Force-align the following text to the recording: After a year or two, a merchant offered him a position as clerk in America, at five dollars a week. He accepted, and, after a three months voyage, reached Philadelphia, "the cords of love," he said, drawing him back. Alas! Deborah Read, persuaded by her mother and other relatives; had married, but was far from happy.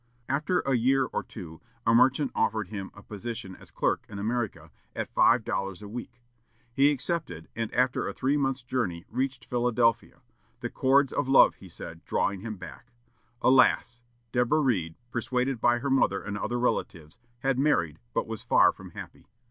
After 0.27 0.61
a 0.61 0.73
year 0.73 1.05
or 1.05 1.21
two, 1.21 1.61
a 1.85 1.93
merchant 1.93 2.31
offered 2.33 2.69
him 2.69 2.89
a 2.95 3.03
position 3.03 3.55
as 3.57 3.69
clerk 3.69 4.03
in 4.09 4.17
America, 4.17 4.71
at 4.95 5.13
five 5.13 5.43
dollars 5.43 5.83
a 5.83 5.87
week. 5.87 6.23
He 6.73 6.89
accepted, 6.89 7.49
and, 7.55 7.71
after 7.71 8.07
a 8.07 8.11
three 8.11 8.35
months 8.35 8.63
voyage, 8.63 9.05
reached 9.11 9.45
Philadelphia, 9.45 10.21
"the 10.61 10.71
cords 10.71 11.13
of 11.13 11.27
love," 11.29 11.53
he 11.57 11.69
said, 11.69 12.03
drawing 12.03 12.41
him 12.41 12.55
back. 12.57 12.93
Alas! 13.43 14.01
Deborah 14.31 14.59
Read, 14.61 14.95
persuaded 15.11 15.61
by 15.61 15.77
her 15.77 15.89
mother 15.91 16.19
and 16.19 16.35
other 16.35 16.57
relatives; 16.57 17.19
had 17.41 17.59
married, 17.59 17.99
but 18.11 18.25
was 18.25 18.41
far 18.41 18.73
from 18.73 18.93
happy. 18.97 19.27